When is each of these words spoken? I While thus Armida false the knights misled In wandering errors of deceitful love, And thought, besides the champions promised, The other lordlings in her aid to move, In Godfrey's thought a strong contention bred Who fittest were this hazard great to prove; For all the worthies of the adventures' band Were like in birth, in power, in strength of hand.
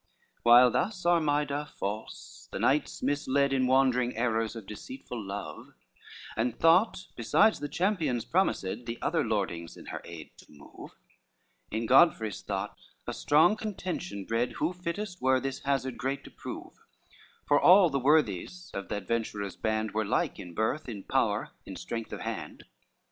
I 0.03 0.41
While 0.41 0.71
thus 0.71 1.05
Armida 1.05 1.63
false 1.77 2.49
the 2.51 2.57
knights 2.57 3.03
misled 3.03 3.53
In 3.53 3.67
wandering 3.67 4.17
errors 4.17 4.55
of 4.55 4.65
deceitful 4.65 5.23
love, 5.23 5.75
And 6.35 6.57
thought, 6.59 7.05
besides 7.15 7.59
the 7.59 7.69
champions 7.69 8.25
promised, 8.25 8.63
The 8.63 8.97
other 9.03 9.23
lordlings 9.23 9.77
in 9.77 9.85
her 9.85 10.01
aid 10.03 10.31
to 10.37 10.47
move, 10.51 10.95
In 11.69 11.85
Godfrey's 11.85 12.41
thought 12.41 12.75
a 13.05 13.13
strong 13.13 13.55
contention 13.55 14.25
bred 14.25 14.53
Who 14.53 14.73
fittest 14.73 15.21
were 15.21 15.39
this 15.39 15.59
hazard 15.65 15.99
great 15.99 16.23
to 16.23 16.31
prove; 16.31 16.73
For 17.47 17.61
all 17.61 17.91
the 17.91 17.99
worthies 17.99 18.71
of 18.73 18.89
the 18.89 18.95
adventures' 18.95 19.55
band 19.55 19.91
Were 19.91 20.03
like 20.03 20.39
in 20.39 20.55
birth, 20.55 20.89
in 20.89 21.03
power, 21.03 21.51
in 21.67 21.75
strength 21.75 22.11
of 22.11 22.21
hand. 22.21 22.65